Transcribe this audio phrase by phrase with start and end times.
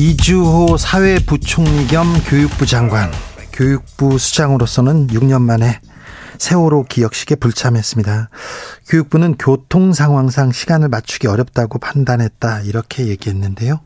[0.00, 3.10] 이주호 사회부총리 겸 교육부 장관
[3.52, 5.80] 교육부 수장으로서는 6년 만에
[6.38, 8.30] 세월호 기억식에 불참했습니다.
[8.86, 13.80] 교육부는 교통 상황상 시간을 맞추기 어렵다고 판단했다 이렇게 얘기했는데요.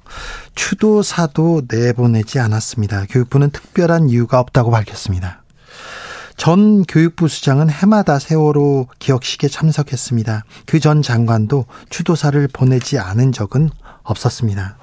[0.55, 3.07] 추도사도 내보내지 않았습니다.
[3.09, 5.43] 교육부는 특별한 이유가 없다고 밝혔습니다.
[6.37, 10.45] 전 교육부 수장은 해마다 세월호 기억식에 참석했습니다.
[10.67, 13.71] 그 전 장관도 추도사를 보내지 않은 적은
[14.03, 14.77] 없었습니다.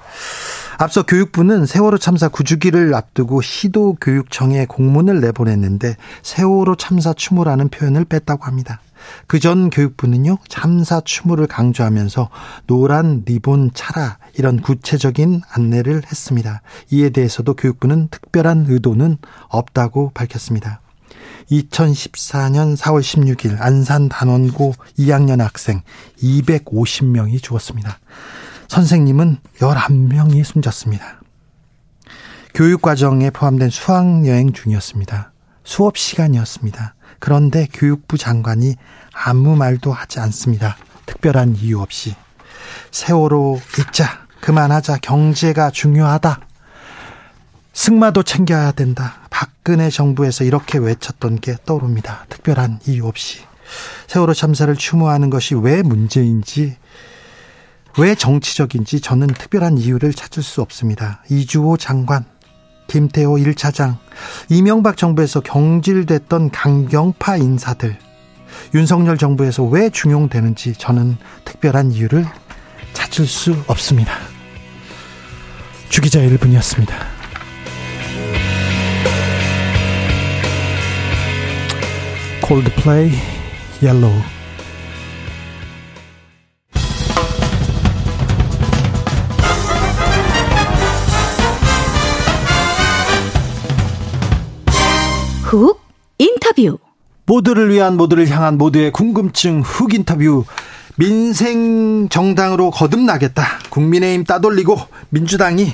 [0.82, 8.80] 앞서 교육부는 세월호 참사 9주기를 앞두고 시도교육청에 공문을 내보냈는데 세월호 참사 추모라는 표현을 뺐다고 합니다.
[9.26, 12.30] 그 전 교육부는요, 참사 추모를 강조하면서
[12.66, 16.62] 노란 리본 차라 이런 구체적인 안내를 했습니다.
[16.90, 20.80] 이에 대해서도 교육부는 특별한 의도는 없다고 밝혔습니다.
[21.50, 25.82] 2014년 4월 16일 안산 단원고 2학년 학생
[26.22, 27.98] 250명이 죽었습니다.
[28.70, 31.20] 선생님은 11명이 숨졌습니다.
[32.54, 35.32] 교육과정에 포함된 수학여행 중이었습니다.
[35.64, 36.94] 수업 시간이었습니다.
[37.18, 38.76] 그런데 교육부 장관이
[39.12, 40.76] 아무 말도 하지 않습니다.
[41.06, 42.14] 특별한 이유 없이.
[42.92, 44.26] 세월호 잊자.
[44.40, 44.98] 그만하자.
[44.98, 46.38] 경제가 중요하다.
[47.72, 49.16] 승마도 챙겨야 된다.
[49.30, 52.26] 박근혜 정부에서 이렇게 외쳤던 게 떠오릅니다.
[52.28, 53.40] 특별한 이유 없이.
[54.06, 56.76] 세월호 참사를 추모하는 것이 왜 문제인지
[57.98, 61.22] 왜 정치적인지 저는 특별한 이유를 찾을 수 없습니다.
[61.28, 62.24] 이주호 장관,
[62.86, 63.96] 김태호 1차장,
[64.48, 67.96] 이명박 정부에서 경질됐던 강경파 인사들,
[68.74, 72.24] 윤석열 정부에서 왜 중용되는지 저는 특별한 이유를
[72.92, 74.12] 찾을 수 없습니다.
[75.88, 76.92] 주기자 1분이었습니다.
[82.42, 83.12] 콜드플레이
[83.82, 84.39] Yellow
[95.50, 95.80] 훅
[96.18, 96.78] 인터뷰
[97.26, 100.44] 모두를 위한 모두를 향한 모두의 궁금증 훅 인터뷰
[100.94, 103.58] 민생 정당으로 거듭나겠다.
[103.70, 104.78] 국민의힘 따돌리고
[105.08, 105.72] 민주당이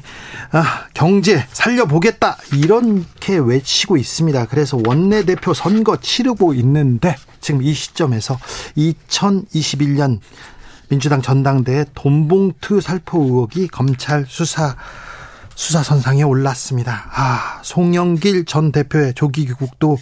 [0.53, 2.39] 아, 경제 살려보겠다.
[2.55, 4.47] 이렇게 외치고 있습니다.
[4.47, 8.39] 그래서 원내대표 선거 치르고 있는데 지금 이 시점에서
[8.79, 10.21] 2021년
[10.89, 14.75] 민주당 전당대회 돈봉투 살포 의혹이 검찰 수사
[15.57, 17.11] 수사선상에 올랐습니다.
[17.13, 19.99] 아, 송영길 전 대표의 조기 귀국도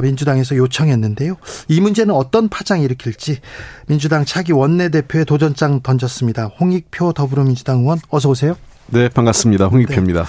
[0.00, 1.36] 민주당에서 요청했는데요.
[1.68, 3.38] 이 문제는 어떤 파장이 일으킬지
[3.86, 6.46] 민주당 차기 원내대표의 도전장 던졌습니다.
[6.58, 8.56] 홍익표 더불어민주당 의원 어서 오세요.
[8.86, 9.66] 네, 반갑습니다.
[9.66, 10.22] 홍익표입니다.
[10.22, 10.26] 네.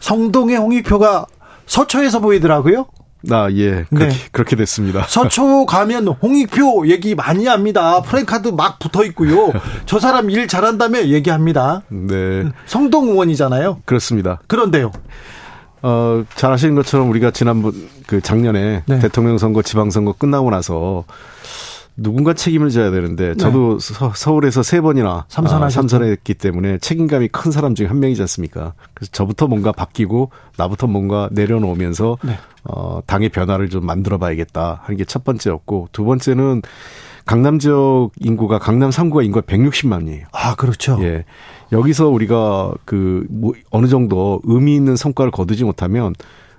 [0.00, 1.26] 성동의 홍익표가
[1.66, 2.86] 서초에서 보이더라고요.
[3.30, 3.84] 아, 예.
[3.90, 4.14] 그렇게, 네.
[4.32, 5.04] 그렇게 됐습니다.
[5.08, 8.02] 서초 가면 홍익표 얘기 많이 합니다.
[8.02, 9.52] 프랭카드 막 붙어 있고요.
[9.86, 11.82] 저 사람 일 잘한다며 얘기합니다.
[11.88, 12.44] 네.
[12.66, 13.82] 성동 의원이잖아요.
[13.84, 14.40] 그렇습니다.
[14.46, 14.92] 그런데요.
[15.82, 17.72] 어, 잘 아시는 것처럼 우리가 지난번
[18.06, 18.98] 그 작년에 네.
[19.00, 21.04] 대통령 선거 지방선거 끝나고 나서
[21.96, 23.94] 누군가 책임을 져야 되는데 저도 네.
[24.14, 28.74] 서, 울에서세 번이나 삼선하 아, 삼선했기 때문에 책임감이 큰 사람 중에 한 명이지 않습니까?
[28.94, 32.36] 그래서 저부터 뭔가 바뀌고 나부터 뭔가 내려놓으면서 네.
[32.64, 36.62] 어, 당의 변화를 좀 만들어 봐야겠다 하는 게 첫 번째였고 두 번째는
[37.26, 40.24] 강남 지역 인구가 강남 3구가 인구가 160만이에요.
[40.32, 40.98] 아 그렇죠.
[41.02, 41.24] 예.
[41.72, 46.12] 여기서 우리가 그 뭐 어느 정도 의미 있는 성과를 거두지 못하면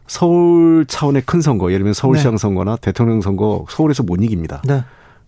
[0.07, 2.37] 서울 차원의 큰 선거, 예를 들면 서울시장 네.
[2.37, 4.61] 선거나 대통령 선거 서울에서 못 이깁니다.
[4.65, 4.83] 네.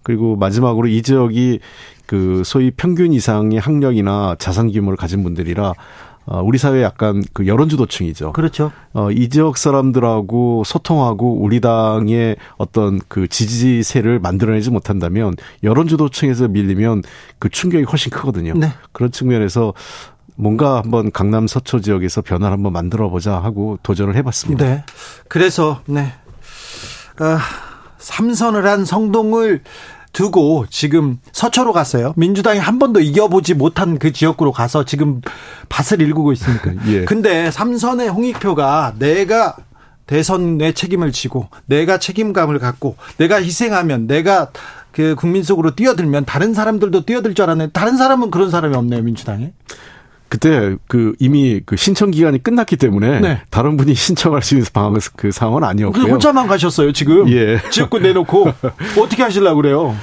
[0.08, 1.60] 그리고 마지막으로 이 지역이
[2.06, 5.74] 그 소위 평균 이상의 학력이나 자산 규모를 가진 분들이라
[6.28, 8.32] 어, 우리 사회 약간 그 여론주도층이죠.
[8.32, 8.72] 그렇죠.
[8.94, 17.04] 어, 이 지역 사람들하고 소통하고 우리 당의 어떤 그 지지세를 만들어내지 못한다면 여론주도층에서 밀리면
[17.38, 18.54] 그 충격이 훨씬 크거든요.
[18.54, 18.72] 네.
[18.94, 19.74] 그런 측면에서
[20.38, 24.64] 뭔가 한번 강남 서초 지역에서 변화를 한번 만들어 보자 하고 도전을 해봤습니다.
[24.64, 24.86] 네.
[25.28, 26.14] 그래서 네.
[27.20, 27.40] 아,
[27.98, 29.64] 삼선을 한 성동을
[30.18, 32.14] 두고 지금 서초로 갔어요.
[32.16, 35.22] 민주당이 한 번도 이겨보지 못한 그 지역구로 가서 지금
[35.70, 36.72] 밭을 일구고 있습니까?
[36.90, 37.06] 예.
[37.06, 39.56] 근데 삼선의 홍익표가 내가
[40.08, 44.50] 대선의 책임을 지고 내가 책임감을 갖고 내가 희생하면 내가
[44.92, 49.54] 그 국민 속으로 뛰어들면 다른 사람들도 뛰어들 줄 알았는데 다른 사람은 그런 사람이 없네요 민주당에.
[50.30, 53.42] 그때 그 이미 그 신청 기간이 끝났기 때문에 네.
[53.50, 56.04] 다른 분이 신청할 수 있는 방황 그 상황은 아니었고요.
[56.04, 57.30] 혼자만 가셨어요 지금.
[57.30, 57.60] 예.
[57.72, 58.52] 지역구 내놓고
[59.02, 59.96] 어떻게 하실라고 그래요?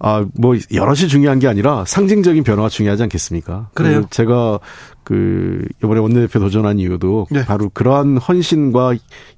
[0.00, 3.70] 아, 뭐, 여럿이 중요한 게 아니라 상징적인 변화가 중요하지 않겠습니까?
[3.74, 4.04] 그래요?
[4.10, 4.60] 제가
[5.02, 7.44] 그, 이번에 원내대표 도전한 이유도 네.
[7.44, 8.94] 바로 그러한 헌신과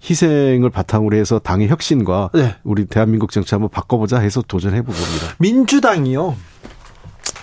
[0.09, 2.57] 희생을 바탕으로 해서 당의 혁신과 네.
[2.63, 5.35] 우리 대한민국 정치 한번 바꿔보자 해서 도전해본 겁니다.
[5.39, 6.37] 민주당이요.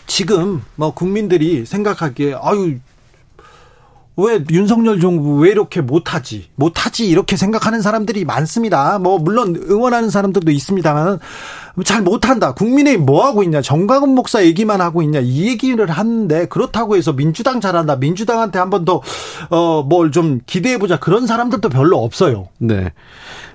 [0.07, 2.79] 지금 뭐 국민들이 생각하기에 아유
[4.19, 6.47] 왜 윤석열 정부 왜 이렇게 못하지?
[6.55, 8.97] 못하지 이렇게 생각하는 사람들이 많습니다.
[8.97, 11.19] 뭐 물론 응원하는 사람들도 있습니다만
[11.85, 12.53] 잘 못한다.
[12.55, 13.61] 국민의힘 뭐 하고 있냐?
[13.61, 15.19] 정광훈 목사 얘기만 하고 있냐?
[15.19, 17.97] 이 얘기를 하는데 그렇다고 해서 민주당 잘한다.
[17.97, 19.01] 민주당한테 한 번 더
[19.51, 20.97] 어 뭘 좀 기대해 보자.
[20.97, 22.47] 그런 사람들도 별로 없어요.
[22.57, 22.91] 네.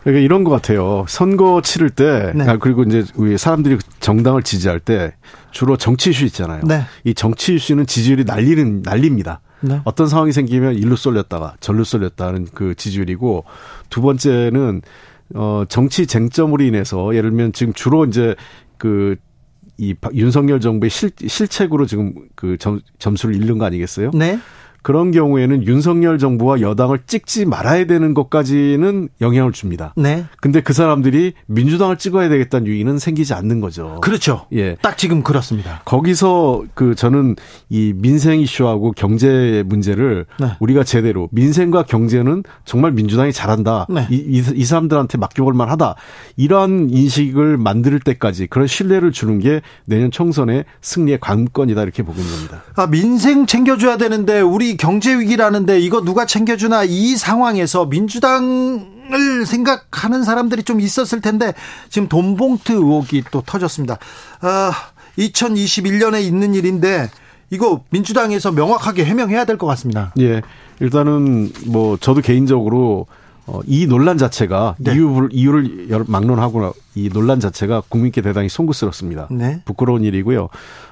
[0.05, 1.05] 그러니까 이런 것 같아요.
[1.09, 2.49] 선거 치를 때 네.
[2.49, 5.13] 아, 그리고 이제 우리 사람들이 정당을 지지할 때
[5.51, 6.63] 주로 정치 이슈 있잖아요.
[6.65, 6.83] 네.
[7.03, 9.41] 이 정치 이슈는 지지율이 날리는 날립니다.
[9.63, 9.81] 네.
[9.85, 13.45] 어떤 상황이 생기면 일로 쏠렸다가 절로 쏠렸다는 그 지지율이고
[13.91, 14.83] 두 번째는
[15.35, 18.35] 어 정치 쟁점으로 인해서 예를 들면 지금 주로 이제
[18.77, 24.11] 그이 윤석열 정부의 실, 실책으로 지금 그 점, 점수를 잃는 거 아니겠어요?
[24.15, 24.39] 네.
[24.83, 29.95] 그런 경우에는 윤석열 정부와 여당을 찍지 말아야 되는 것까지는 영향을 줍니다.
[29.97, 30.25] 네.
[30.41, 33.99] 근데 그 사람들이 민주당을 찍어야 되겠다는 유인은 생기지 않는 거죠.
[34.03, 34.47] 그렇죠.
[34.53, 34.77] 예.
[34.83, 35.83] 딱 지금 그렇습니다.
[35.85, 37.37] 거기서 그 저는
[37.69, 40.49] 이 민생 이슈하고 경제 문제를 네.
[40.59, 43.87] 우리가 제대로 민생과 경제는 정말 민주당이 잘한다.
[43.89, 44.07] 네.
[44.11, 45.95] 이, 이, 이 사람들한테 맡겨볼 만하다.
[46.37, 52.63] 이러한 인식을 만들 때까지 그런 신뢰를 주는 게 내년 총선의 승리의 관건이다 이렇게 보는 겁니다.
[52.75, 60.63] 아, 민생 챙겨줘야 되는데 우리 경제 위기라는데 이거 누가 챙겨주나 이 상황에서 민주당을 생각하는 사람들이
[60.63, 61.53] 좀 있었을 텐데
[61.89, 63.99] 지금 돈봉투 의혹이 또 터졌습니다.
[64.41, 64.73] 아,
[65.19, 67.11] 2021년에 있는 일인데
[67.51, 70.13] 이거 민주당에서 명확하게 해명해야 될 것 같습니다.
[70.21, 70.41] 예.
[70.81, 73.07] 일단은 뭐 저도 개인적으로
[73.47, 74.95] 어, 이 논란 자체가 네.
[74.95, 79.29] 이유를 이유를 막론하고 이 논란 자체가 국민께 대단히 송구스럽습니다.
[79.31, 79.63] 네.
[79.65, 80.49] 부끄러운 일이고요.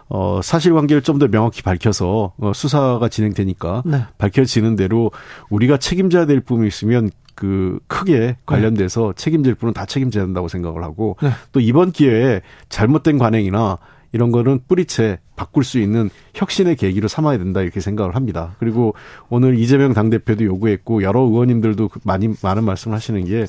[0.09, 4.03] 어, 사실관계를 좀 더 명확히 밝혀서 어, 수사가 진행되니까 네.
[4.19, 5.13] 밝혀지는 대로
[5.51, 9.23] 우리가 책임져야 될 부분이 있으면 그 크게 관련돼서 네.
[9.23, 11.31] 책임질 분은 다 책임져야 된다고 생각을 하고 네.
[11.53, 13.79] 또 이번 기회에 잘못된 관행이나
[14.13, 18.55] 이런 거는 뿌리채 바꿀 수 있는 혁신의 계기로 삼아야 된다 이렇게 생각을 합니다.
[18.59, 18.95] 그리고
[19.29, 23.47] 오늘 이재명 당대표도 요구했고 여러 의원님들도 그 많이 많은 말씀을 하시는 게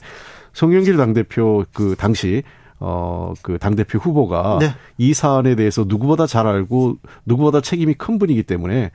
[0.53, 2.43] 송영길 당대표 그 당시
[2.79, 4.69] 어, 그 당대표 후보가 네.
[4.97, 8.91] 이 사안에 대해서 누구보다 잘 알고 누구보다 책임이 큰 분이기 때문에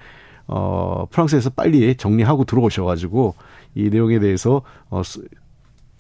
[0.49, 3.35] 어, 프랑스에서 빨리 정리하고 들어오셔가지고
[3.75, 5.03] 이 내용에 대해서 어,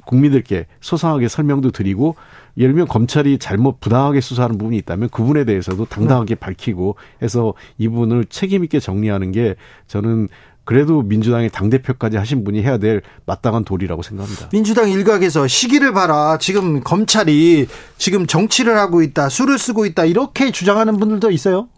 [0.04, 2.16] 국민들께 소상하게 설명도 드리고
[2.58, 6.40] 예를 들면 검찰이 잘못 부당하게 수사하는 부분이 있다면 그분에 대해서도 당당하게 네.
[6.40, 9.56] 밝히고 해서 이분을 책임 있게 정리하는 게
[9.86, 10.28] 저는
[10.64, 14.48] 그래도 민주당의 당대표까지 하신 분이 해야 될 마땅한 도리라고 생각합니다.
[14.48, 16.38] 민주당 일각에서 시기를 봐라.
[16.38, 17.68] 지금 검찰이
[17.98, 19.28] 지금 정치를 하고 있다.
[19.28, 20.06] 술을 쓰고 있다.
[20.06, 21.68] 이렇게 주장하는 분들도 있어요?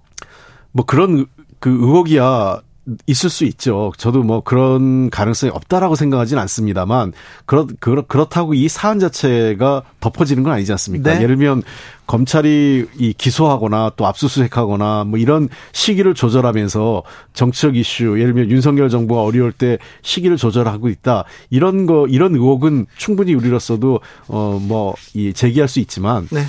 [0.72, 1.26] 뭐 그런
[1.60, 2.62] 그 의혹이야
[3.06, 3.92] 있을 수 있죠.
[3.96, 7.12] 저도 뭐 그런 가능성이 없다라고 생각하지는 않습니다만
[7.46, 11.14] 그렇 그렇 그렇다고 이 사안 자체가 덮어지는 건 아니지 않습니까?
[11.14, 11.22] 네.
[11.22, 11.62] 예를 들면
[12.06, 17.02] 검찰이 이 기소하거나 또 압수수색하거나 뭐 이런 시기를 조절하면서
[17.34, 22.86] 정치적 이슈 예를 들면 윤석열 정부가 어려울 때 시기를 조절하고 있다 이런 거 이런 의혹은
[22.96, 26.42] 충분히 우리로서도 어 뭐 이 제기할 수 있지만 네.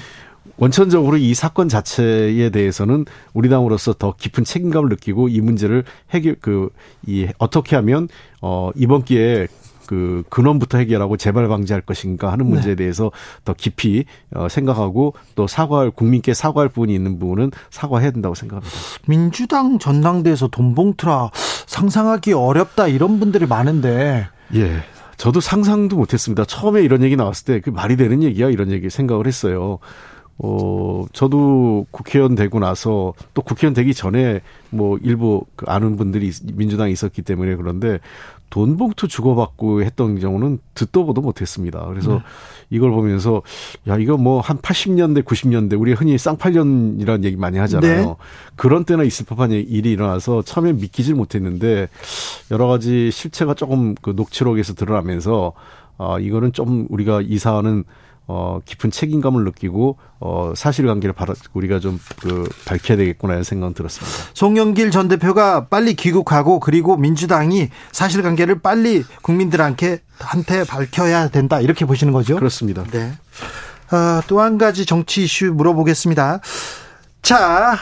[0.59, 6.69] 원천적으로 이 사건 자체에 대해서는 우리 당으로서 더 깊은 책임감을 느끼고 이 문제를 해결 그
[7.05, 8.07] 이 어떻게 하면
[8.41, 9.47] 어 이번 기회에
[9.87, 12.51] 그 근원부터 해결하고 재발 방지할 것인가 하는 네.
[12.51, 12.83] 문제에 네.
[12.83, 13.11] 대해서
[13.43, 18.75] 더 깊이 어 생각하고 또 사과할 국민께 사과할 부분이 있는 부분은 사과해야 된다고 생각합니다.
[19.07, 21.31] 민주당 전당대에서 돈 봉투라
[21.65, 24.83] 상상하기 어렵다 이런 분들이 많은데 예.
[25.17, 26.45] 저도 상상도 못했습니다.
[26.45, 29.79] 처음에 이런 얘기 나왔을 때 그 말이 되는 얘기야 이런 얘기 생각을 했어요.
[30.41, 36.91] 어, 저도 국회의원 되고 나서 또 국회의원 되기 전에 뭐 일부 그 아는 분들이 민주당에
[36.91, 37.99] 있었기 때문에 그런데
[38.49, 41.85] 돈 봉투 주고받고 했던 경우는 듣도 보도 못했습니다.
[41.87, 42.19] 그래서 네.
[42.71, 43.43] 이걸 보면서
[43.87, 48.05] 야 이거 뭐 한 80년대 90년대 우리 흔히 쌍팔년이라는 얘기 많이 하잖아요.
[48.05, 48.15] 네.
[48.55, 51.89] 그런 때나 있을 법한 일이 일어나서 처음에 믿기질 못했는데
[52.49, 55.53] 여러 가지 실체가 조금 그 녹취록에서 드러나면서
[55.97, 57.83] 아 이거는 좀 우리가 이 사안은
[58.31, 64.15] 어, 깊은 책임감을 느끼고, 어, 사실관계를 바로 우리가 좀, 그, 밝혀야 되겠구나, 이런 생각 들었습니다.
[64.35, 72.13] 송영길 전 대표가 빨리 귀국하고, 그리고 민주당이 사실관계를 빨리 국민들한테, 한테 밝혀야 된다, 이렇게 보시는
[72.13, 72.35] 거죠?
[72.35, 72.83] 그렇습니다.
[72.91, 73.13] 네.
[73.89, 76.41] 아, 또 한 가지 정치 이슈 물어보겠습니다.
[77.23, 77.77] 자,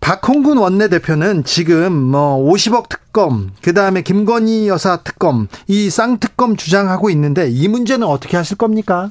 [0.00, 7.48] 박홍근 원내대표는 지금 뭐 50억 특검, 그 다음에 김건희 여사 특검, 이 쌍특검 주장하고 있는데
[7.48, 9.10] 이 문제는 어떻게 하실 겁니까?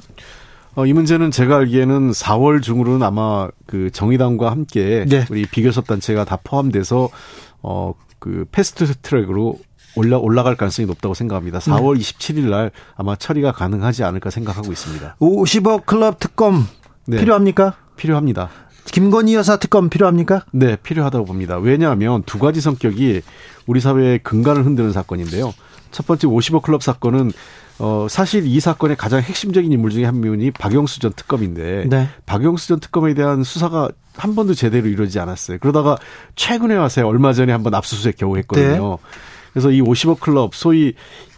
[0.78, 5.26] 어, 이 문제는 제가 알기에는 4월 중으로는 아마 그 정의당과 함께 네.
[5.28, 7.08] 우리 비교섭 단체가 다 포함돼서
[7.62, 9.58] 어, 그 패스트 트랙으로
[9.96, 11.58] 올라 올라갈 가능성이 높다고 생각합니다.
[11.58, 12.00] 4월 네.
[12.00, 15.16] 27일 날 아마 처리가 가능하지 않을까 생각하고 있습니다.
[15.18, 16.64] 50억 클럽 특검
[17.08, 17.18] 네.
[17.18, 17.74] 필요합니까?
[17.96, 18.48] 필요합니다.
[18.84, 20.44] 김건희 여사 특검 필요합니까?
[20.52, 21.58] 네, 필요하다고 봅니다.
[21.58, 23.22] 왜냐하면 두 가지 성격이
[23.66, 25.52] 우리 사회의 근간을 흔드는 사건인데요.
[25.90, 27.32] 첫 번째 50억 클럽 사건은
[27.78, 32.08] 어 사실 이 사건의 가장 핵심적인 인물 중에 한 명이 박영수 전 특검인데 네.
[32.26, 35.58] 박영수 전 특검에 대한 수사가 한 번도 제대로 이루어지지 않았어요.
[35.60, 35.96] 그러다가
[36.34, 38.90] 최근에 와서 얼마 전에 한번 압수수색 겨우 했거든요.
[38.90, 39.08] 네.
[39.52, 40.94] 그래서 이 50억 클럽 소위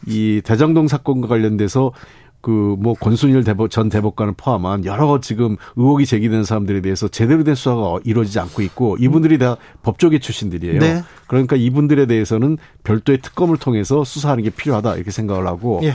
[0.07, 1.93] 이 대장동 사건과 관련돼서
[2.41, 7.55] 그 뭐 권순일 대법 전 대법관을 포함한 여러 지금 의혹이 제기되는 사람들에 대해서 제대로 된
[7.55, 10.81] 수사가 이루어지지 않고 있고 이분들이 다 법조계 출신들이에요.
[10.81, 11.03] 네.
[11.27, 15.95] 그러니까 이분들에 대해서는 별도의 특검을 통해서 수사하는 게 필요하다 이렇게 생각을 하고 예.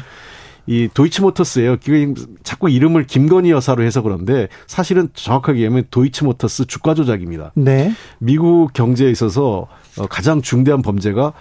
[0.67, 1.77] 이 도이치모터스예요.
[2.43, 7.51] 자꾸 이름을 김건희 여사로 해서 그런데 사실은 정확하게 얘기하면 도이치모터스 주가 조작입니다.
[7.55, 7.93] 네.
[8.19, 11.33] 미국 경제에 있어서 어, 가장 중대한 범죄가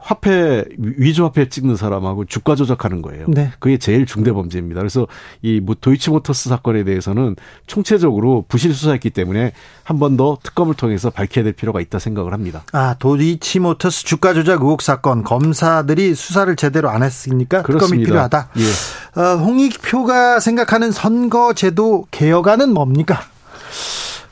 [0.00, 3.26] 화폐 위조 화폐 찍는 사람하고 주가 조작하는 거예요.
[3.28, 3.50] 네.
[3.58, 4.80] 그게 제일 중대 범죄입니다.
[4.80, 5.06] 그래서
[5.42, 7.36] 이 뭐 도이치모터스 사건에 대해서는
[7.66, 9.52] 총체적으로 부실 수사했기 때문에
[9.84, 12.62] 한 번 더 특검을 통해서 밝혀야 될 필요가 있다 생각을 합니다.
[12.72, 17.86] 아 도이치모터스 주가 조작 의혹 사건 검사들이 수사를 제대로 안 했으니까 그렇습니다.
[17.86, 18.48] 특검이 필요하다.
[18.56, 19.20] 예.
[19.20, 23.20] 어, 홍익표가 생각하는 선거제도 개혁안은 뭡니까?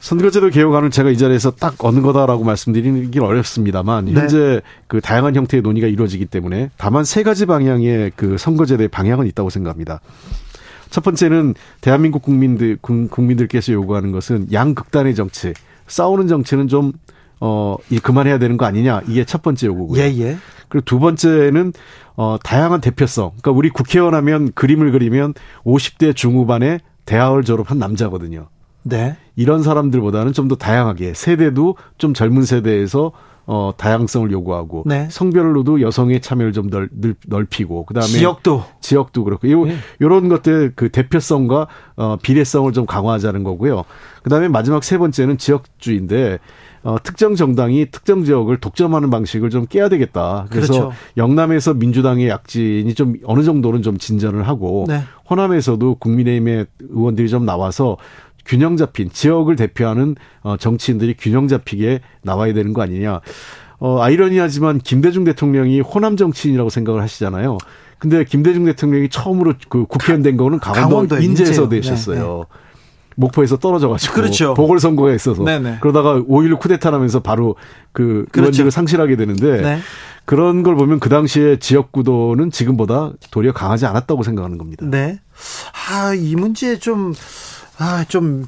[0.06, 4.12] 선거제도 개혁안을 제가 이 자리에서 딱 어느 거다라고 말씀드리긴 어렵습니다만 네.
[4.12, 9.50] 현재 그 다양한 형태의 논의가 이루어지기 때문에 다만 세 가지 방향의 그 선거제도의 방향은 있다고
[9.50, 10.00] 생각합니다.
[10.90, 15.54] 첫 번째는 대한민국 국민들 국민들께서 요구하는 것은 양극단의 정치,
[15.88, 16.92] 싸우는 정치는 좀
[17.40, 19.00] 어, 이 그만해야 되는 거 아니냐.
[19.08, 20.00] 이게 첫 번째 요구고요.
[20.00, 20.36] 예, 예.
[20.68, 21.72] 그리고 두 번째는
[22.14, 23.30] 어, 다양한 대표성.
[23.30, 25.34] 그러니까 우리 국회의원 하면 그림을 그리면
[25.64, 28.50] 50대 중후반에 대학을 졸업한 남자거든요.
[28.88, 29.16] 네.
[29.34, 33.10] 이런 사람들보다는 좀 더 다양하게 세대도 좀 젊은 세대에서
[33.48, 35.08] 어 다양성을 요구하고 네.
[35.10, 36.88] 성별로도 여성의 참여를 좀 넓,
[37.26, 39.76] 넓히고 그다음에 지역도 지역도 그렇고 요 네.
[40.00, 41.66] 요런 것들 그 대표성과
[41.96, 43.84] 어 비례성을 좀 강화하자는 거고요.
[44.22, 46.38] 그다음에 마지막 세 번째는 지역주의인데
[46.82, 50.46] 어, 특정 정당이 특정 지역을 독점하는 방식을 좀 깨야 되겠다.
[50.50, 50.92] 그래서 그렇죠.
[51.16, 55.02] 영남에서 민주당의 약진이 좀 어느 정도는 좀 진전을 하고 네.
[55.28, 57.96] 호남에서도 국민의힘의 의원들이 좀 나와서
[58.46, 63.20] 균형 잡힌 지역을 대표하는 어, 정치인들이 균형 잡히게 나와야 되는 거 아니냐.
[63.78, 67.58] 어, 아이러니하지만 김대중 대통령이 호남 정치인이라고 생각을 하시잖아요.
[67.98, 71.76] 근데 김대중 대통령이 처음으로 그 국회의원 된 거는 강원도, 인제에서 인제.
[71.76, 72.46] 되셨어요.
[72.48, 72.66] 네, 네.
[73.16, 74.54] 목포에서 떨어져가지고 그렇죠.
[74.54, 75.70] 보궐선거가 있어서 네네.
[75.70, 75.78] 네.
[75.80, 77.56] 그러다가 5.16 쿠데타 나면서 바로
[77.92, 78.40] 그 그렇죠.
[78.40, 79.78] 의원직을 상실하게 되는데 네.
[80.26, 84.84] 그런 걸 보면 그 당시에 지역 구도는 지금보다 도리어 강하지 않았다고 생각하는 겁니다.
[84.86, 85.18] 네.
[85.88, 87.14] 아, 이 문제 좀
[87.78, 88.44] 아, 좀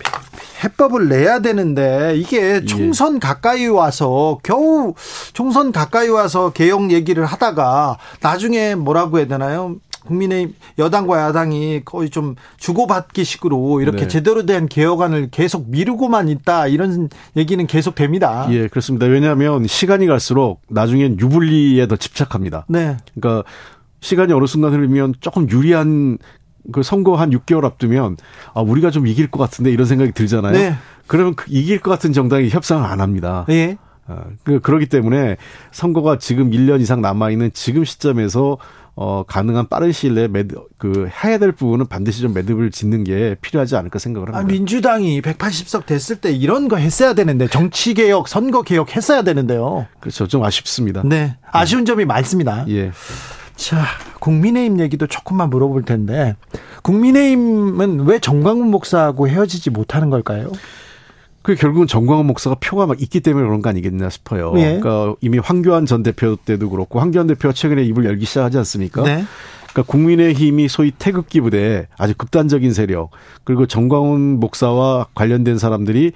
[0.64, 2.64] 해법을 내야 되는데 이게 예.
[2.64, 3.18] 총선 예.
[3.20, 4.94] 가까이 와서 겨우
[5.32, 9.76] 총선 가까이 와서 개혁 얘기를 하다가 나중에 뭐라고 해야 되나요?
[10.06, 14.08] 국민의 여당과 야당이 거의 좀 주고받기 식으로 이렇게 네.
[14.08, 18.47] 제대로 된 개혁안을 계속 미루고만 있다 이런 얘기는 계속 됩니다.
[18.50, 19.06] 예, 그렇습니다.
[19.06, 22.64] 왜냐하면 시간이 갈수록 나중엔 유불리에 더 집착합니다.
[22.68, 22.97] 네.
[23.14, 23.49] 그러니까
[24.00, 26.18] 시간이 어느 순간 흐르면 조금 유리한
[26.72, 28.16] 그 선거 한 6개월 앞두면
[28.54, 30.52] 아 우리가 좀 이길 것 같은데 이런 생각이 들잖아요.
[30.52, 30.75] 네.
[31.06, 33.46] 그러면 그 이길 것 같은 정당이 협상을 안 합니다.
[33.48, 33.78] 예.
[34.06, 35.37] 어, 그 그러기 때문에
[35.70, 38.58] 선거가 지금 1년 이상 남아 있는 지금 시점에서
[39.00, 43.37] 어 가능한 빠른 시일 내에 매드 그 해야 될 부분은 반드시 좀 매듭을 짓는 게
[43.40, 44.40] 필요하지 않을까 생각을 합니다.
[44.40, 49.87] 아, 민주당이 180석 됐을 때 이런 거 했어야 되는데 정치 개혁, 선거 개혁 했어야 되는데요.
[50.00, 50.26] 그렇죠.
[50.26, 51.02] 좀 아쉽습니다.
[51.04, 51.37] 네.
[51.52, 52.64] 아쉬운 점이 많습니다.
[52.70, 52.90] 예.
[53.59, 53.85] 자,
[54.21, 56.37] 국민의힘 얘기도 조금만 물어볼 텐데
[56.83, 60.50] 국민의힘은 왜 정광훈 목사하고 헤어지지 못하는 걸까요?
[61.43, 64.53] 그 결국은 정광훈 목사가 표가 막 있기 때문에 그런 거 아니겠나 싶어요.
[64.57, 64.79] 예.
[64.81, 69.03] 그러니까 이미 황교안 전 대표 때도 그렇고 황교안 대표가 최근에 입을 열기 시작하지 않습니까?
[69.03, 69.25] 네.
[69.73, 73.11] 그러니까 국민의힘이 소위 태극기 부대 아주 극단적인 세력
[73.45, 76.12] 그리고 정광훈 목사와 관련된 사람들이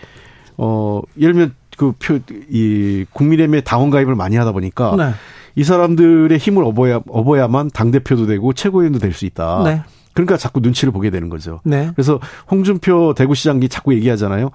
[0.58, 2.20] 어 예를 들면 그 표
[2.50, 5.10] 이 국민의힘에 당원 가입을 많이 하다 보니까 네.
[5.54, 9.62] 이 사람들의 힘을 얻어야, 얻어야만 당대표도 되고 최고위원도 될 수 있다.
[9.64, 9.82] 네.
[10.14, 11.60] 그러니까 자꾸 눈치를 보게 되는 거죠.
[11.64, 11.90] 네.
[11.94, 12.18] 그래서
[12.50, 14.50] 홍준표 대구시장이 자꾸 얘기하잖아요.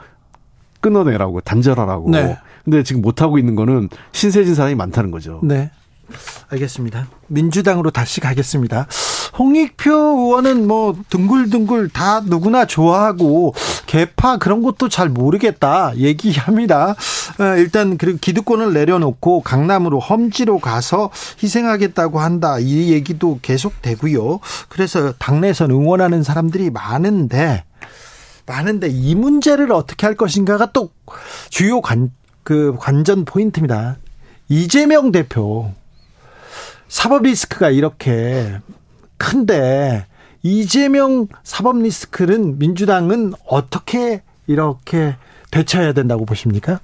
[0.82, 2.12] 끊어내라고, 단절하라고.
[2.12, 2.38] 네.
[2.64, 5.40] 근데 지금 못하고 있는 거는 신세진 사람이 많다는 거죠.
[5.44, 5.72] 네.
[6.50, 7.08] 알겠습니다.
[7.28, 8.88] 민주당으로 다시 가겠습니다.
[9.38, 13.54] 홍익표 의원은 뭐 둥글둥글 다 누구나 좋아하고
[13.86, 16.96] 개파 그런 것도 잘 모르겠다 얘기합니다.
[17.40, 21.12] 어, 일단 그리고 기득권을 내려놓고 강남으로 험지로 가서
[21.42, 24.40] 희생하겠다고 한다 이 얘기도 계속되고요.
[24.70, 27.64] 그래서 당내에서 응원하는 사람들이 많은데
[28.48, 30.90] 많은데 이 문제를 어떻게 할 것인가가 또
[31.50, 32.12] 주요 관,
[32.44, 33.98] 그 관전 포인트입니다.
[34.50, 35.72] 이재명 대표
[36.88, 38.60] 사법 리스크가 이렇게
[39.18, 40.06] 큰데
[40.44, 45.16] 이재명 사법 리스크는 민주당은 어떻게 이렇게
[45.52, 46.80] 대처해야 된다고 보십니까?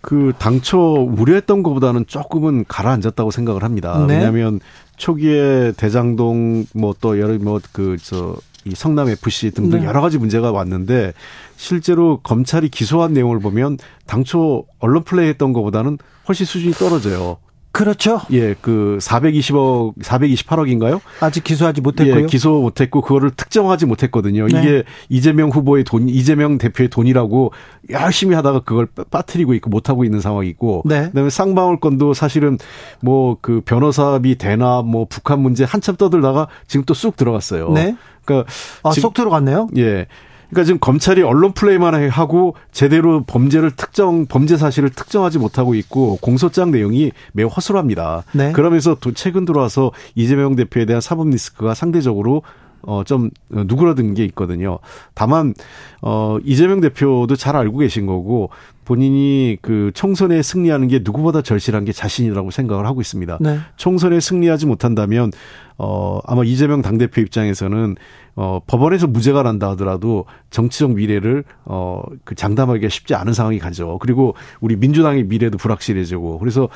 [0.00, 4.04] 그 당초 우려했던 것보다는 조금은 가라앉았다고 생각을 합니다.
[4.06, 4.14] 네.
[4.14, 4.60] 왜냐하면
[4.96, 9.86] 초기에 대장동 뭐 또 여러 뭐 그 저 이 성남 FC 등등 네.
[9.86, 11.12] 여러 가지 문제가 왔는데
[11.56, 17.36] 실제로 검찰이 기소한 내용을 보면 당초 언론 플레이했던 것보다는 훨씬 수준이 떨어져요.
[17.76, 18.20] 그렇죠.
[18.32, 21.00] 예, 그 420억, 428억인가요?
[21.20, 22.22] 아직 기소하지 못했고요.
[22.22, 24.46] 예, 기소 못했고 그거를 특정하지 못했거든요.
[24.48, 24.60] 네.
[24.60, 27.52] 이게 이재명 후보의 돈, 이재명 대표의 돈이라고
[27.90, 31.08] 열심히 하다가 그걸 빠뜨리고 있고 못 하고 있는 상황이고, 네.
[31.08, 32.58] 그다음에 쌍방울 건도 사실은
[33.00, 37.70] 뭐 그 변호사비 대나 뭐 북한 문제 한참 떠들다가 지금 또 쑥 들어갔어요.
[37.72, 37.94] 네.
[38.24, 38.50] 그러니까
[38.82, 39.68] 아, 쏙 들어갔네요.
[39.76, 40.06] 예.
[40.50, 46.70] 그러니까 지금 검찰이 언론 플레이만 하고 제대로 범죄를 특정 범죄 사실을 특정하지 못하고 있고 공소장
[46.70, 48.24] 내용이 매우 허술합니다.
[48.32, 48.52] 네.
[48.52, 52.42] 그러면서 또 최근 들어와서 이재명 대표에 대한 사법 리스크가 상대적으로
[52.82, 54.78] 어 좀 누그러든 게 있거든요.
[55.14, 55.54] 다만
[56.02, 58.50] 어 이재명 대표도 잘 알고 계신 거고
[58.86, 63.38] 본인이 그 총선에 승리하는 게 누구보다 절실한 게 자신이라고 생각을 하고 있습니다.
[63.40, 63.58] 네.
[63.76, 65.32] 총선에 승리하지 못한다면
[65.76, 67.96] 어 아마 이재명 당대표 입장에서는
[68.36, 73.98] 어, 법원에서 무죄가 난다 하더라도 정치적 미래를 어, 그 장담하기가 쉽지 않은 상황이 가죠.
[73.98, 76.68] 그리고 우리 민주당의 미래도 불확실해지고 그래서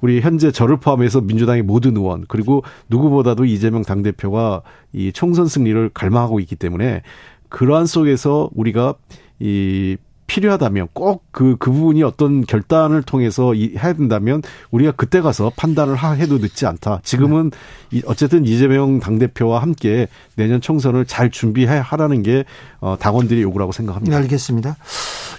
[0.00, 6.38] 우리 현재 저를 포함해서 민주당의 모든 의원 그리고 누구보다도 이재명 당대표가 이 총선 승리를 갈망하고
[6.40, 7.02] 있기 때문에
[7.48, 8.94] 그러한 속에서 우리가
[9.40, 15.96] 이 필요하다면 꼭 그, 그 부분이 어떤 결단을 통해서 해야 된다면 우리가 그때 가서 판단을
[15.96, 17.00] 해도 늦지 않다.
[17.04, 17.50] 지금은
[17.90, 18.02] 네.
[18.06, 22.44] 어쨌든 이재명 당대표와 함께 내년 총선을 잘 준비하라는 게
[22.80, 24.16] 어, 당원들의 요구라고 생각합니다.
[24.16, 24.76] 네, 알겠습니다.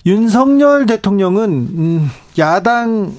[0.05, 3.13] 윤석열 대통령은 음, 야당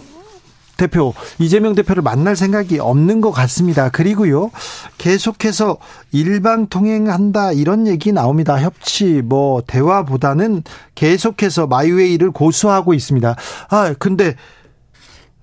[0.79, 3.91] 대표 이재명 대표를 만날 생각이 없는 것 같습니다.
[3.91, 4.51] 그리고요
[4.97, 5.77] 계속해서
[6.13, 8.59] 일방 통행한다 이런 얘기 나옵니다.
[8.59, 10.63] 협치 뭐 대화보다는
[10.95, 13.37] 계속해서 마이웨이를 고수하고 있습니다.
[13.69, 14.37] 아 근데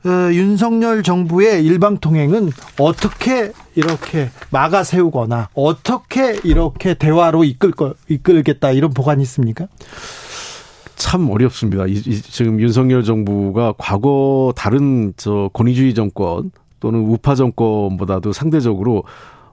[0.06, 8.72] 어, 윤석열 정부의 일방 통행은 어떻게 이렇게 막아 세우거나 어떻게 이렇게 대화로 이끌 거 이끌겠다
[8.72, 9.68] 이런 보관이 있습니까?
[10.96, 11.86] 참 어렵습니다.
[11.88, 19.04] 이, 이, 지금 윤석열 정부가 과거 다른 저 권위주의 정권 또는 우파 정권보다도 상대적으로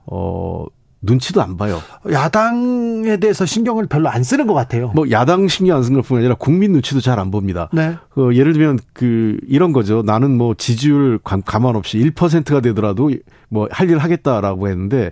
[0.06, 0.66] 어
[1.04, 1.80] 눈치도 안 봐요.
[2.12, 4.92] 야당에 대해서 신경을 별로 안 쓰는 것 같아요.
[4.94, 7.68] 뭐 야당 신경 안 쓰는 것뿐 아니라 국민 눈치도 잘 안 봅니다.
[7.72, 7.96] 네.
[8.10, 10.02] 그 예를 들면 그 이런 거죠.
[10.02, 13.10] 나는 뭐 지지율 감안 없이 1%가 되더라도
[13.48, 15.10] 뭐 할 일 하겠다라고 했는데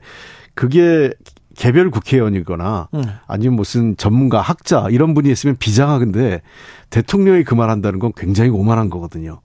[0.55, 1.13] 그게
[1.61, 3.03] 개별 국회의원이거나 음.
[3.27, 6.41] 아니면 무슨 전문가 학자 이런 분이 있으면 비장하근데
[6.89, 9.43] 대통령이 그 말한다는 건 굉장히 오만한 거거든요.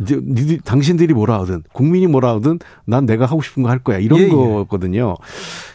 [0.00, 3.98] 이제 니들 당신들이 뭐라 하든 국민이 뭐라 하든 난 내가 하고 싶은 거 할 거야
[3.98, 4.28] 이런 예, 예.
[4.28, 5.14] 거거든요.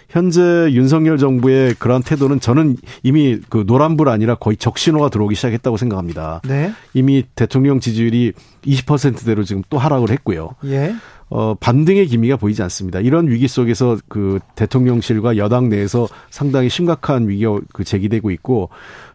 [0.10, 6.42] 현재 윤석열 정부의 그러한 태도는 저는 이미 그 노란불 아니라 거의 적신호가 들어오기 시작했다고 생각합니다.
[6.46, 6.74] 네.
[6.94, 8.34] 이미 대통령 지지율이
[8.66, 10.50] 20%대로 지금 또 하락을 했고요.
[10.66, 10.96] 예.
[11.30, 13.00] 어, 반등의 기미가 보이지 않습니다.
[13.00, 18.70] 이런 위기 속에서 그 대통령실과 여당 내에서 상당히 심각한 위기가 그 제기되고 있고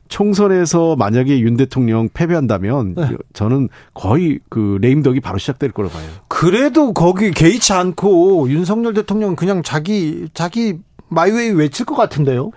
[0.08, 3.08] 총선에서 만약에 윤 대통령 패배한다면 네.
[3.32, 6.04] 저는 거의 그 레임덕이 바로 시작될 거로 봐요.
[6.28, 10.74] 그래도 거기 개의치 않고 윤석열 대통령 그냥 자기 자기
[11.08, 12.50] 마이웨이 외칠 것 같은데요.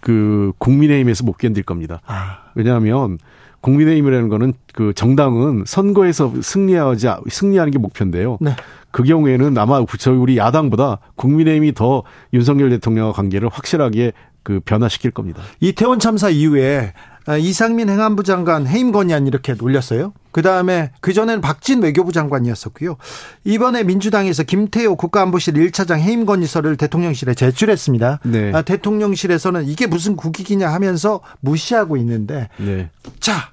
[0.00, 2.00] 그 국민의힘에서 못 견딜 겁니다.
[2.06, 2.38] 아.
[2.56, 3.18] 왜냐하면
[3.60, 8.38] 국민의힘이라는 거는 그 정당은 선거에서 승리하지 승리하는 게 목표인데요.
[8.40, 8.56] 네.
[8.90, 15.42] 그 경우에는 아마 저희 우리 야당보다 국민의힘이 더 윤석열 대통령과 관계를 확실하게 그 변화시킬 겁니다.
[15.60, 16.92] 이태원 참사 이후에
[17.38, 20.12] 이상민 행안부 장관 해임 건의안 이렇게 놀렸어요.
[20.32, 22.96] 그 다음에 그 전에는 박진 외교부 장관이었었고요.
[23.44, 28.20] 이번에 민주당에서 김태호 국가안보실 1차장 해임 건의서를 대통령실에 제출했습니다.
[28.24, 28.52] 네.
[28.54, 32.90] 아, 대통령실에서는 이게 무슨 국익이냐 하면서 무시하고 있는데 네.
[33.20, 33.52] 자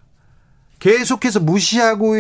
[0.80, 2.16] 계속해서 무시하고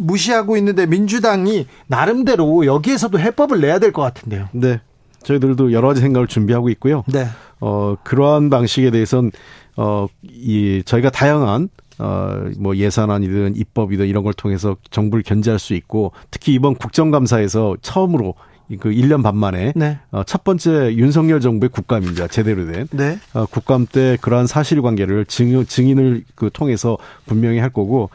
[0.00, 4.48] 무, 무시하고 있는데 민주당이 나름대로 여기에서도 해법을 내야 될 것 같은데요.
[4.52, 4.80] 네.
[5.22, 7.04] 저희들도 여러 가지 생각을 준비하고 있고요.
[7.06, 7.26] 네.
[7.60, 9.32] 어, 그러한 방식에 대해서는
[9.76, 16.12] 어, 이 저희가 다양한 어, 뭐 예산안이든 입법이든 이런 걸 통해서 정부를 견제할 수 있고
[16.30, 18.34] 특히 이번 국정감사에서 처음으로
[18.78, 19.98] 그 1년 반 만에 네.
[20.12, 22.28] 어, 첫 번째 윤석열 정부의 국감입니다.
[22.28, 23.18] 제대로 된 네.
[23.34, 28.10] 어, 국감 때 그러한 사실관계를 증, 증인을 그 통해서 분명히 할 거고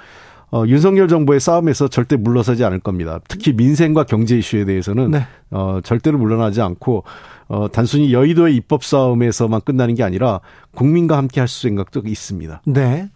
[0.56, 3.20] 어, 윤석열 정부의 싸움에서 절대 물러서지 않을 겁니다.
[3.28, 5.28] 특히 민생과 경제 이슈에 대해서는 네.
[5.52, 7.04] 어, 절대로 물러나지 않고
[7.50, 10.40] 어, 단순히 여의도의 입법 싸움에서만 끝나는 게 아니라
[10.74, 12.62] 국민과 함께 할 생각도 있습니다.
[12.68, 13.10] 네.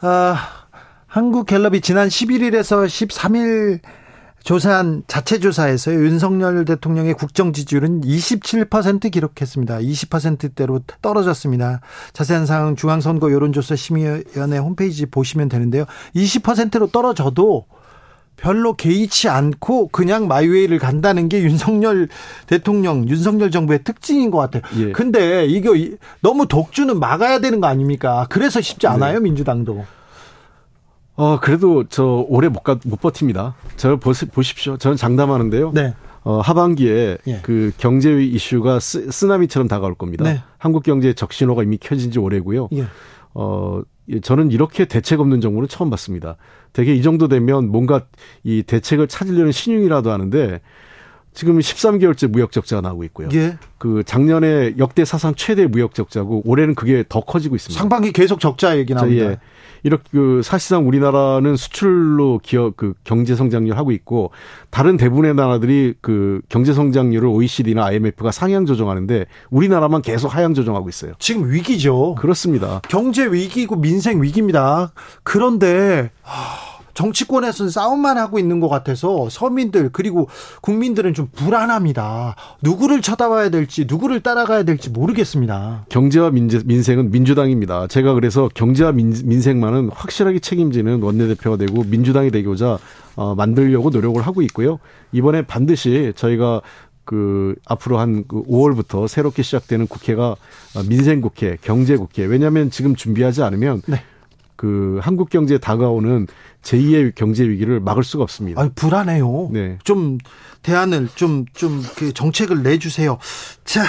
[0.00, 0.36] 아,
[1.06, 3.78] 한국 갤럽이 지난 11일에서 13일
[4.42, 9.78] 조사한 자체 조사에서 윤석열 대통령의 국정 지지율은 27% 기록했습니다.
[9.78, 11.80] 20%대로 떨어졌습니다.
[12.12, 15.84] 자세한 사항 중앙선거 여론조사 심의위원회 홈페이지 보시면 되는데요.
[16.14, 17.66] 20%로 떨어져도
[18.36, 22.08] 별로 개의치 않고 그냥 마이웨이를 간다는 게 윤석열
[22.46, 24.62] 대통령, 윤석열 정부의 특징인 것 같아요.
[24.78, 24.92] 예.
[24.92, 25.74] 근데 이거
[26.20, 28.26] 너무 독주는 막아야 되는 거 아닙니까?
[28.30, 29.20] 그래서 쉽지 않아요, 네.
[29.20, 29.84] 민주당도.
[31.16, 33.54] 어, 그래도 저 올해 못, 가, 못 버팁니다.
[33.76, 34.76] 저 보시, 보십시오.
[34.76, 35.72] 저는 장담하는데요.
[35.72, 35.94] 네.
[36.22, 37.40] 어, 하반기에 예.
[37.42, 40.24] 그 경제 이슈가 쓰, 쓰나미처럼 다가올 겁니다.
[40.24, 40.42] 네.
[40.58, 42.68] 한국 경제의 적신호가 이미 켜진 지 오래고요.
[42.72, 42.84] 예.
[43.34, 43.82] 어,
[44.22, 46.36] 저는 이렇게 대책 없는 정부는 처음 봤습니다.
[46.72, 48.02] 되게 이 정도 되면 뭔가
[48.42, 50.60] 이 대책을 찾으려는 신용이라도 하는데
[51.32, 53.28] 지금 13개월째 무역 적자가 나오고 있고요.
[53.32, 53.56] 예.
[53.78, 57.78] 그 작년에 역대 사상 최대 무역 적자고 올해는 그게 더 커지고 있습니다.
[57.78, 59.24] 상반기 계속 적자 얘기 나옵니다.
[59.24, 59.38] 예.
[59.82, 64.30] 이렇게 그 사실상 우리나라는 수출로 기업 그 경제 성장률 하고 있고
[64.68, 71.12] 다른 대부분의 나라들이 그 경제 성장률을 OECD나 IMF가 상향 조정하는데 우리나라만 계속 하향 조정하고 있어요.
[71.18, 72.14] 지금 위기죠.
[72.16, 72.82] 그렇습니다.
[72.88, 74.92] 경제 위기고 민생 위기입니다.
[75.22, 76.69] 그런데 하...
[76.94, 80.28] 정치권에서는 싸움만 하고 있는 것 같아서 서민들 그리고
[80.60, 82.36] 국민들은 좀 불안합니다.
[82.62, 85.86] 누구를 쳐다봐야 될지 누구를 따라가야 될지 모르겠습니다.
[85.88, 87.86] 경제와 민제, 민생 은 민주당입니다.
[87.86, 92.78] 제가 그래서 경제와 민, 민생만은 확실하게 책임지는 원내대표가 되고 민주당이 되고자
[93.16, 94.78] 어, 만들려고 노력을 하고 있고요.
[95.12, 96.62] 이번에 반드시 저희가
[97.04, 100.36] 그 앞으로 한그 5월부터 새롭게 시작되는 국회가
[100.88, 102.24] 민생 국회, 경제 국회.
[102.24, 104.02] 왜냐하면 지금 준비하지 않으면 네.
[104.60, 106.26] 그 한국 경제에 다가오는
[106.62, 108.60] 제2의 경제 위기를 막을 수가 없습니다.
[108.60, 109.48] 아, 불안해요.
[109.50, 109.78] 네.
[109.84, 110.18] 좀
[110.62, 113.16] 대안을 좀 좀 그 정책을 내 주세요.
[113.64, 113.84] 자,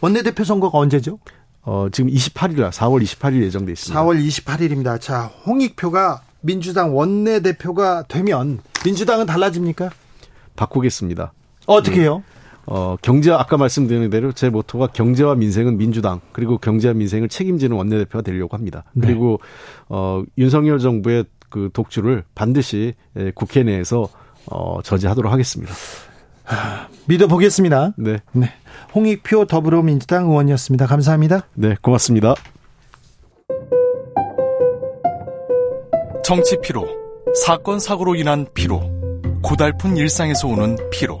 [0.00, 1.20] 원내대표 선거가 언제죠?
[1.62, 4.02] 어, 지금 28일, 4월 28일 예정돼 있습니다.
[4.02, 5.00] 4월 28일입니다.
[5.00, 9.90] 자, 홍익표가 민주당 원내대표가 되면 민주당은 달라집니까?
[10.56, 11.32] 바꾸겠습니다.
[11.66, 12.24] 어떻게 해요?
[12.26, 12.35] 네.
[12.66, 18.22] 어, 경제, 아까 말씀드린 대로 제 모토가 경제와 민생은 민주당, 그리고 경제와 민생을 책임지는 원내대표가
[18.22, 18.84] 되려고 합니다.
[18.92, 19.06] 네.
[19.06, 19.40] 그리고,
[19.88, 24.08] 어, 윤석열 정부의 그 독주를 반드시 예, 국회 내에서
[24.46, 25.72] 어, 저지하도록 하겠습니다.
[26.44, 27.94] 아, 믿어보겠습니다.
[27.96, 28.18] 네.
[28.32, 28.52] 네.
[28.94, 30.86] 홍익표 더불어민주당 의원이었습니다.
[30.86, 31.46] 감사합니다.
[31.54, 32.34] 네, 고맙습니다.
[36.24, 36.88] 정치 피로,
[37.44, 38.90] 사건 사고로 인한 피로,
[39.42, 41.20] 고달픈 일상에서 오는 피로.